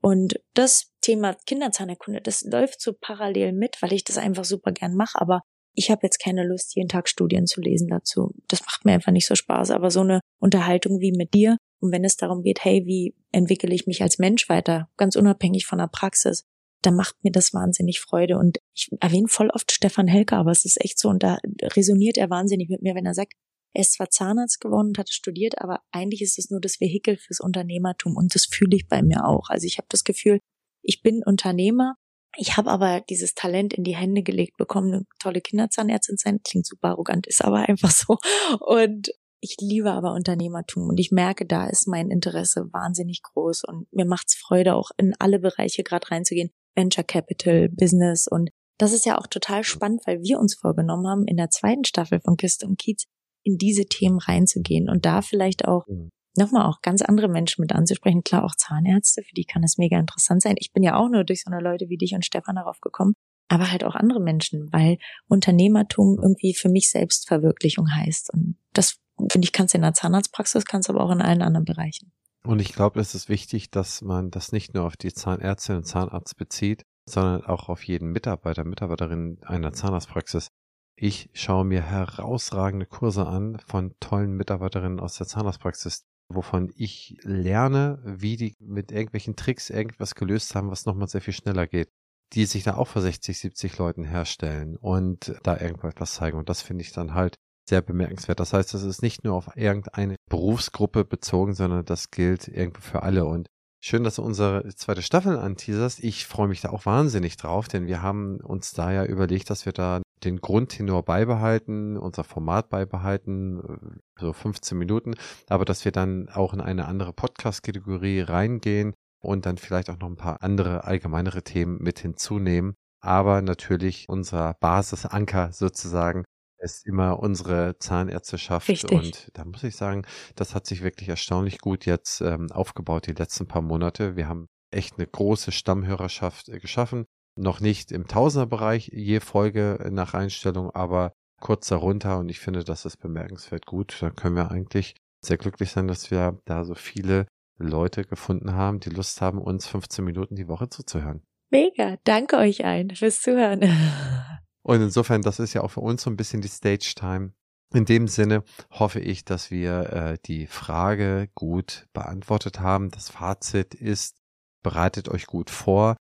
Und 0.02 0.40
das 0.54 0.90
Thema 1.00 1.36
Kinderzahnerkunde, 1.46 2.20
das 2.20 2.42
läuft 2.42 2.80
so 2.80 2.92
parallel 3.00 3.52
mit, 3.52 3.80
weil 3.82 3.92
ich 3.92 4.02
das 4.02 4.18
einfach 4.18 4.44
super 4.44 4.72
gern 4.72 4.96
mache, 4.96 5.20
aber 5.20 5.42
ich 5.74 5.90
habe 5.90 6.00
jetzt 6.02 6.18
keine 6.18 6.44
Lust, 6.44 6.74
jeden 6.74 6.88
Tag 6.88 7.08
Studien 7.08 7.46
zu 7.46 7.60
lesen 7.60 7.88
dazu. 7.88 8.32
Das 8.48 8.62
macht 8.62 8.84
mir 8.84 8.92
einfach 8.92 9.12
nicht 9.12 9.26
so 9.26 9.34
Spaß. 9.34 9.70
Aber 9.70 9.90
so 9.90 10.00
eine 10.00 10.20
Unterhaltung 10.40 11.00
wie 11.00 11.12
mit 11.12 11.34
dir, 11.34 11.56
und 11.84 11.92
wenn 11.92 12.04
es 12.04 12.16
darum 12.16 12.42
geht, 12.42 12.64
hey, 12.64 12.86
wie 12.86 13.14
entwickle 13.30 13.74
ich 13.74 13.86
mich 13.86 14.00
als 14.02 14.18
Mensch 14.18 14.48
weiter, 14.48 14.88
ganz 14.96 15.16
unabhängig 15.16 15.66
von 15.66 15.78
der 15.78 15.86
Praxis, 15.86 16.46
dann 16.80 16.96
macht 16.96 17.22
mir 17.22 17.30
das 17.30 17.52
wahnsinnig 17.52 18.00
Freude. 18.00 18.38
Und 18.38 18.58
ich 18.74 18.88
erwähne 19.00 19.28
voll 19.28 19.50
oft 19.50 19.70
Stefan 19.70 20.06
Helker, 20.08 20.38
aber 20.38 20.50
es 20.50 20.64
ist 20.64 20.82
echt 20.82 20.98
so, 20.98 21.10
und 21.10 21.22
da 21.22 21.36
resoniert 21.62 22.16
er 22.16 22.30
wahnsinnig 22.30 22.70
mit 22.70 22.80
mir, 22.80 22.94
wenn 22.94 23.04
er 23.04 23.12
sagt, 23.12 23.34
er 23.74 23.82
ist 23.82 23.92
zwar 23.92 24.08
Zahnarzt 24.08 24.62
geworden 24.62 24.88
und 24.88 24.98
hat 24.98 25.10
studiert, 25.10 25.60
aber 25.60 25.80
eigentlich 25.92 26.22
ist 26.22 26.38
es 26.38 26.48
nur 26.48 26.60
das 26.60 26.80
Vehikel 26.80 27.18
fürs 27.18 27.40
Unternehmertum 27.40 28.16
und 28.16 28.34
das 28.34 28.46
fühle 28.46 28.76
ich 28.76 28.88
bei 28.88 29.02
mir 29.02 29.26
auch. 29.26 29.50
Also 29.50 29.66
ich 29.66 29.76
habe 29.76 29.88
das 29.90 30.04
Gefühl, 30.04 30.38
ich 30.82 31.02
bin 31.02 31.22
Unternehmer, 31.22 31.96
ich 32.38 32.56
habe 32.56 32.70
aber 32.70 33.02
dieses 33.10 33.34
Talent 33.34 33.74
in 33.74 33.84
die 33.84 33.96
Hände 33.96 34.22
gelegt 34.22 34.56
bekommen, 34.56 34.94
eine 34.94 35.06
tolle 35.18 35.42
Kinderzahnärztin 35.42 36.16
sein, 36.16 36.40
klingt 36.44 36.66
super 36.66 36.88
arrogant, 36.88 37.26
ist 37.26 37.44
aber 37.44 37.68
einfach 37.68 37.90
so. 37.90 38.16
Und 38.60 39.10
ich 39.44 39.56
liebe 39.60 39.92
aber 39.92 40.14
Unternehmertum 40.14 40.88
und 40.88 40.98
ich 40.98 41.12
merke, 41.12 41.44
da 41.44 41.66
ist 41.66 41.86
mein 41.86 42.10
Interesse 42.10 42.68
wahnsinnig 42.72 43.22
groß 43.22 43.64
und 43.64 43.86
mir 43.92 44.06
macht's 44.06 44.34
Freude, 44.34 44.74
auch 44.74 44.90
in 44.96 45.12
alle 45.18 45.38
Bereiche 45.38 45.82
gerade 45.82 46.10
reinzugehen. 46.10 46.50
Venture 46.74 47.04
Capital, 47.04 47.68
Business 47.68 48.26
und 48.26 48.50
das 48.78 48.92
ist 48.92 49.06
ja 49.06 49.18
auch 49.18 49.28
total 49.28 49.62
spannend, 49.62 50.00
weil 50.06 50.22
wir 50.22 50.40
uns 50.40 50.56
vorgenommen 50.56 51.06
haben, 51.06 51.26
in 51.26 51.36
der 51.36 51.50
zweiten 51.50 51.84
Staffel 51.84 52.20
von 52.20 52.36
Kiste 52.36 52.66
und 52.66 52.78
Kiez 52.78 53.04
in 53.44 53.56
diese 53.58 53.84
Themen 53.84 54.18
reinzugehen 54.18 54.88
und 54.88 55.04
da 55.04 55.22
vielleicht 55.22 55.68
auch 55.68 55.86
mhm. 55.86 56.10
nochmal 56.36 56.66
auch 56.66 56.80
ganz 56.80 57.02
andere 57.02 57.28
Menschen 57.28 57.60
mit 57.60 57.72
anzusprechen. 57.72 58.24
Klar, 58.24 58.44
auch 58.44 58.56
Zahnärzte, 58.56 59.22
für 59.22 59.34
die 59.34 59.44
kann 59.44 59.62
es 59.62 59.78
mega 59.78 59.98
interessant 60.00 60.42
sein. 60.42 60.56
Ich 60.58 60.72
bin 60.72 60.82
ja 60.82 60.96
auch 60.96 61.08
nur 61.08 61.24
durch 61.24 61.42
so 61.44 61.52
eine 61.52 61.62
Leute 61.62 61.88
wie 61.88 61.98
dich 61.98 62.14
und 62.14 62.24
Stefan 62.24 62.56
darauf 62.56 62.80
gekommen, 62.80 63.14
aber 63.48 63.70
halt 63.70 63.84
auch 63.84 63.94
andere 63.94 64.20
Menschen, 64.20 64.72
weil 64.72 64.96
Unternehmertum 65.28 66.18
irgendwie 66.20 66.54
für 66.54 66.68
mich 66.68 66.90
Selbstverwirklichung 66.90 67.94
heißt. 67.94 68.32
Und 68.32 68.56
das 68.72 68.96
finde 69.18 69.44
ich, 69.44 69.52
kannst 69.52 69.74
du 69.74 69.78
in 69.78 69.82
der 69.82 69.94
Zahnarztpraxis, 69.94 70.64
kannst 70.64 70.90
aber 70.90 71.02
auch 71.02 71.10
in 71.10 71.22
allen 71.22 71.42
anderen 71.42 71.64
Bereichen. 71.64 72.12
Und 72.46 72.60
ich 72.60 72.72
glaube, 72.72 73.00
es 73.00 73.14
ist 73.14 73.28
wichtig, 73.28 73.70
dass 73.70 74.02
man 74.02 74.30
das 74.30 74.52
nicht 74.52 74.74
nur 74.74 74.84
auf 74.84 74.96
die 74.96 75.12
Zahnärztin 75.12 75.76
und 75.76 75.84
Zahnarzt 75.84 76.36
bezieht, 76.36 76.82
sondern 77.08 77.44
auch 77.44 77.68
auf 77.68 77.82
jeden 77.84 78.10
Mitarbeiter, 78.10 78.64
Mitarbeiterin 78.64 79.38
einer 79.44 79.72
Zahnarztpraxis. 79.72 80.48
Ich 80.96 81.30
schaue 81.32 81.64
mir 81.64 81.82
herausragende 81.82 82.86
Kurse 82.86 83.26
an 83.26 83.58
von 83.66 83.94
tollen 83.98 84.32
Mitarbeiterinnen 84.32 85.00
aus 85.00 85.16
der 85.16 85.26
Zahnarztpraxis, 85.26 86.04
wovon 86.28 86.72
ich 86.76 87.16
lerne, 87.22 88.00
wie 88.04 88.36
die 88.36 88.56
mit 88.60 88.92
irgendwelchen 88.92 89.36
Tricks 89.36 89.70
irgendwas 89.70 90.14
gelöst 90.14 90.54
haben, 90.54 90.70
was 90.70 90.86
nochmal 90.86 91.08
sehr 91.08 91.20
viel 91.20 91.34
schneller 91.34 91.66
geht, 91.66 91.88
die 92.34 92.44
sich 92.44 92.62
da 92.62 92.76
auch 92.76 92.88
vor 92.88 93.02
60, 93.02 93.38
70 93.38 93.78
Leuten 93.78 94.04
herstellen 94.04 94.76
und 94.76 95.34
da 95.42 95.58
irgendwas 95.58 96.14
zeigen. 96.14 96.38
Und 96.38 96.48
das 96.48 96.62
finde 96.62 96.82
ich 96.82 96.92
dann 96.92 97.14
halt 97.14 97.36
sehr 97.68 97.82
bemerkenswert. 97.82 98.40
Das 98.40 98.52
heißt, 98.52 98.74
das 98.74 98.82
ist 98.82 99.02
nicht 99.02 99.24
nur 99.24 99.34
auf 99.34 99.48
irgendeine 99.56 100.16
Berufsgruppe 100.30 101.04
bezogen, 101.04 101.54
sondern 101.54 101.84
das 101.84 102.10
gilt 102.10 102.48
irgendwie 102.48 102.82
für 102.82 103.02
alle. 103.02 103.24
Und 103.24 103.48
schön, 103.82 104.04
dass 104.04 104.16
du 104.16 104.22
unsere 104.22 104.66
zweite 104.74 105.02
Staffel 105.02 105.38
anteaserst. 105.38 106.02
Ich 106.02 106.26
freue 106.26 106.48
mich 106.48 106.60
da 106.60 106.70
auch 106.70 106.86
wahnsinnig 106.86 107.36
drauf, 107.36 107.68
denn 107.68 107.86
wir 107.86 108.02
haben 108.02 108.40
uns 108.40 108.72
da 108.72 108.92
ja 108.92 109.04
überlegt, 109.04 109.50
dass 109.50 109.66
wir 109.66 109.72
da 109.72 110.02
den 110.24 110.40
Grundtenor 110.40 111.04
beibehalten, 111.04 111.96
unser 111.96 112.24
Format 112.24 112.70
beibehalten, 112.70 114.00
so 114.18 114.32
15 114.32 114.78
Minuten, 114.78 115.14
aber 115.48 115.64
dass 115.64 115.84
wir 115.84 115.92
dann 115.92 116.28
auch 116.30 116.54
in 116.54 116.60
eine 116.60 116.86
andere 116.86 117.12
Podcast-Kategorie 117.12 118.20
reingehen 118.20 118.94
und 119.22 119.46
dann 119.46 119.58
vielleicht 119.58 119.90
auch 119.90 119.98
noch 119.98 120.08
ein 120.08 120.16
paar 120.16 120.42
andere 120.42 120.84
allgemeinere 120.84 121.42
Themen 121.42 121.78
mit 121.82 121.98
hinzunehmen. 121.98 122.74
Aber 123.02 123.42
natürlich 123.42 124.06
unser 124.08 124.54
Basisanker 124.60 125.52
sozusagen 125.52 126.24
ist 126.64 126.86
immer 126.86 127.18
unsere 127.20 127.78
Zahnärzteschaft. 127.78 128.68
Richtig. 128.68 128.90
Und 128.90 129.30
da 129.34 129.44
muss 129.44 129.62
ich 129.62 129.76
sagen, 129.76 130.06
das 130.34 130.54
hat 130.54 130.66
sich 130.66 130.82
wirklich 130.82 131.08
erstaunlich 131.08 131.58
gut 131.58 131.86
jetzt 131.86 132.20
ähm, 132.20 132.50
aufgebaut, 132.50 133.06
die 133.06 133.12
letzten 133.12 133.46
paar 133.46 133.62
Monate. 133.62 134.16
Wir 134.16 134.28
haben 134.28 134.48
echt 134.70 134.98
eine 134.98 135.06
große 135.06 135.52
Stammhörerschaft 135.52 136.48
äh, 136.48 136.58
geschaffen. 136.58 137.04
Noch 137.36 137.60
nicht 137.60 137.92
im 137.92 138.06
Tausenderbereich 138.06 138.88
je 138.92 139.20
Folge 139.20 139.88
nach 139.90 140.14
Einstellung, 140.14 140.70
aber 140.70 141.12
kurz 141.40 141.68
darunter. 141.68 142.18
Und 142.18 142.28
ich 142.28 142.40
finde, 142.40 142.64
das 142.64 142.84
ist 142.84 142.96
bemerkenswert 142.96 143.66
gut. 143.66 143.96
Da 144.00 144.10
können 144.10 144.36
wir 144.36 144.50
eigentlich 144.50 144.94
sehr 145.24 145.36
glücklich 145.36 145.70
sein, 145.70 145.88
dass 145.88 146.10
wir 146.10 146.40
da 146.44 146.64
so 146.64 146.74
viele 146.74 147.26
Leute 147.58 148.04
gefunden 148.04 148.54
haben, 148.54 148.80
die 148.80 148.90
Lust 148.90 149.20
haben, 149.20 149.40
uns 149.40 149.66
15 149.66 150.04
Minuten 150.04 150.36
die 150.36 150.48
Woche 150.48 150.68
zuzuhören. 150.68 151.22
Mega. 151.50 151.98
Danke 152.04 152.36
euch 152.36 152.64
allen 152.64 152.90
fürs 152.94 153.20
Zuhören. 153.20 153.62
Und 154.66 154.80
insofern, 154.80 155.22
das 155.22 155.38
ist 155.38 155.52
ja 155.54 155.62
auch 155.62 155.72
für 155.72 155.80
uns 155.80 156.02
so 156.02 156.10
ein 156.10 156.16
bisschen 156.16 156.40
die 156.40 156.48
Stage 156.48 156.94
Time. 156.96 157.32
In 157.74 157.84
dem 157.84 158.08
Sinne 158.08 158.44
hoffe 158.70 159.00
ich, 159.00 159.24
dass 159.24 159.50
wir 159.50 159.92
äh, 159.92 160.18
die 160.24 160.46
Frage 160.46 161.28
gut 161.34 161.86
beantwortet 161.92 162.60
haben. 162.60 162.90
Das 162.90 163.10
Fazit 163.10 163.74
ist, 163.74 164.16
bereitet 164.62 165.08
euch 165.08 165.26
gut 165.26 165.50
vor. 165.50 165.96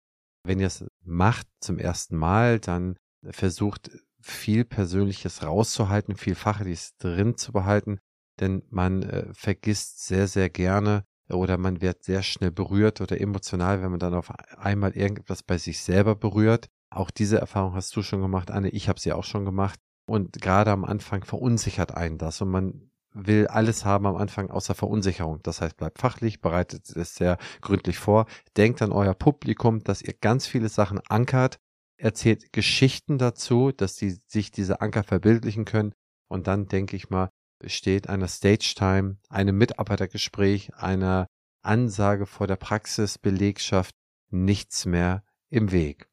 Wenn 0.46 0.60
ihr 0.60 0.67
es 0.67 0.86
macht 1.03 1.48
zum 1.60 1.79
ersten 1.79 2.15
Mal, 2.15 2.60
dann 2.60 2.98
versucht 3.24 3.91
viel 4.22 4.63
Persönliches 4.65 5.43
rauszuhalten, 5.43 6.15
viel 6.15 6.36
Fachliches 6.36 6.96
drin 6.98 7.38
zu 7.38 7.51
behalten, 7.51 8.00
denn 8.39 8.63
man 8.70 9.03
äh, 9.03 9.34
vergisst 9.34 10.05
sehr, 10.05 10.27
sehr 10.27 10.50
gerne 10.50 11.05
oder 11.29 11.58
man 11.58 11.82
wird 11.82 12.03
sehr 12.03 12.24
schnell 12.24 12.51
berührt 12.51 13.01
oder 13.01 13.20
emotional, 13.20 13.82
wenn 13.82 13.91
man 13.91 14.00
dann 14.00 14.13
auf 14.13 14.32
einmal 14.58 14.91
irgendetwas 14.91 15.43
bei 15.43 15.58
sich 15.58 15.82
selber 15.82 16.15
berührt. 16.15 16.70
Auch 16.94 17.12
diese 17.12 17.40
Erfahrung 17.40 17.74
hast 17.74 17.96
du 17.96 18.04
schon 18.04 18.22
gemacht, 18.22 18.52
Anne. 18.52 18.70
Ich 18.70 18.88
habe 18.88 19.00
sie 19.00 19.14
auch 19.14 19.24
schon 19.24 19.46
gemacht. 19.46 19.80
Und 20.06 20.42
gerade 20.42 20.72
am 20.72 20.84
Anfang 20.84 21.24
verunsichert 21.24 21.96
einen 21.96 22.18
das 22.18 22.42
und 22.42 22.50
man 22.50 22.92
will 23.14 23.48
alles 23.48 23.86
haben 23.86 24.06
am 24.06 24.16
Anfang 24.16 24.50
außer 24.50 24.76
Verunsicherung. 24.76 25.40
Das 25.44 25.62
heißt, 25.62 25.78
bleibt 25.78 26.00
fachlich, 26.00 26.42
bereitet 26.42 26.90
es 26.90 27.16
sehr 27.16 27.38
gründlich 27.62 28.00
vor, 28.00 28.26
denkt 28.58 28.82
an 28.82 28.92
euer 28.92 29.14
Publikum, 29.14 29.84
dass 29.84 30.02
ihr 30.02 30.14
ganz 30.14 30.48
viele 30.48 30.68
Sachen 30.68 31.00
ankert, 31.08 31.58
erzählt 31.98 32.52
Geschichten 32.52 33.18
dazu, 33.18 33.72
dass 33.72 33.96
die 33.96 34.18
sich 34.28 34.52
diese 34.52 34.82
Anker 34.82 35.04
verbildlichen 35.04 35.64
können 35.64 35.94
und 36.28 36.48
dann 36.48 36.68
denke 36.68 36.96
ich 36.96 37.10
mal, 37.10 37.30
steht 37.66 38.10
einer 38.10 38.28
Stage 38.28 38.74
Time, 38.76 39.18
einem 39.30 39.58
Mitarbeitergespräch, 39.58 40.74
einer 40.76 41.28
Ansage 41.62 42.26
vor 42.26 42.48
der 42.48 42.58
Praxisbelegschaft 42.58 43.96
nichts 44.32 44.86
mehr 44.86 45.24
im 45.50 45.72
Weg. 45.72 46.10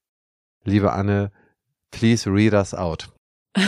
Liebe 0.64 0.93
Anne, 0.93 1.33
please 1.90 2.31
read 2.31 2.55
us 2.55 2.75
out. 2.75 3.12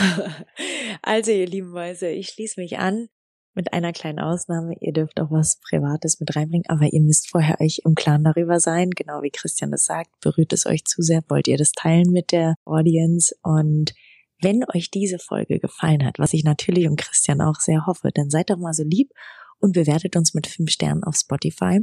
Also, 1.05 1.33
ihr 1.33 1.47
lieben 1.47 1.71
Mäuse, 1.71 2.11
ich 2.11 2.29
schließe 2.29 2.61
mich 2.61 2.79
an 2.79 3.09
mit 3.55 3.73
einer 3.73 3.93
kleinen 3.93 4.21
Ausnahme. 4.21 4.75
Ihr 4.81 4.93
dürft 4.93 5.21
auch 5.21 5.33
was 5.33 5.59
Privates 5.69 6.21
mit 6.21 6.35
reinbringen, 6.37 6.67
aber 6.69 6.93
ihr 6.93 7.01
müsst 7.01 7.29
vorher 7.29 7.61
euch 7.61 7.81
im 7.85 7.97
Klaren 7.97 8.23
darüber 8.23 8.61
sein, 8.61 8.91
genau 8.91 9.21
wie 9.23 9.31
Christian 9.31 9.73
das 9.73 9.85
sagt. 9.85 10.11
Berührt 10.21 10.53
es 10.53 10.65
euch 10.65 10.85
zu 10.85 11.03
sehr? 11.03 11.23
Wollt 11.29 11.49
ihr 11.49 11.59
das 11.59 11.73
teilen 11.73 12.13
mit 12.13 12.31
der 12.31 12.55
Audience? 12.65 13.35
Und 13.43 13.95
wenn 14.41 14.65
euch 14.75 14.91
diese 14.91 15.19
Folge 15.19 15.59
gefallen 15.59 16.05
hat, 16.05 16.19
was 16.19 16.35
ich 16.35 16.45
natürlich 16.45 16.87
und 16.87 17.01
Christian 17.01 17.41
auch 17.41 17.59
sehr 17.59 17.87
hoffe, 17.87 18.11
dann 18.15 18.31
seid 18.31 18.51
doch 18.51 18.59
mal 18.59 18.75
so 18.75 18.85
lieb 18.85 19.11
und 19.59 19.73
bewertet 19.73 20.17
uns 20.17 20.35
mit 20.35 20.47
fünf 20.47 20.71
Sternen 20.71 21.05
auf 21.05 21.17
Spotify 21.17 21.81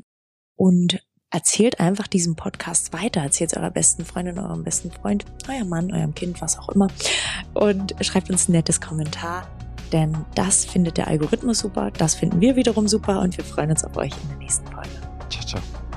und 0.55 1.05
erzählt 1.31 1.79
einfach 1.79 2.07
diesen 2.07 2.35
Podcast 2.35 2.93
weiter. 2.93 3.21
Erzählt 3.21 3.55
eurer 3.55 3.71
besten 3.71 4.05
Freundin, 4.05 4.39
eurem 4.39 4.63
besten 4.63 4.91
Freund, 4.91 5.25
eurem 5.47 5.69
Mann, 5.69 5.93
eurem 5.93 6.15
Kind, 6.15 6.41
was 6.41 6.57
auch 6.57 6.69
immer. 6.69 6.87
Und 7.53 7.95
schreibt 8.01 8.29
uns 8.29 8.47
ein 8.47 8.53
nettes 8.53 8.81
Kommentar 8.81 9.47
denn 9.91 10.25
das 10.35 10.65
findet 10.65 10.97
der 10.97 11.07
Algorithmus 11.07 11.59
super, 11.59 11.91
das 11.91 12.15
finden 12.15 12.41
wir 12.41 12.55
wiederum 12.55 12.87
super 12.87 13.21
und 13.21 13.37
wir 13.37 13.43
freuen 13.43 13.71
uns 13.71 13.83
auf 13.83 13.95
euch 13.97 14.11
in 14.23 14.29
der 14.29 14.37
nächsten 14.37 14.67
Folge. 14.67 14.89
Ciao, 15.29 15.45
ciao. 15.45 15.88